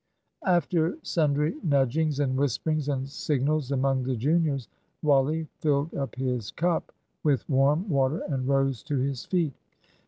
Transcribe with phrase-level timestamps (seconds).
[0.47, 4.67] After sundry nudgings and whisperings and signals among the juniors,
[5.03, 9.53] Wally filled up his cup with warm water and rose to his feet.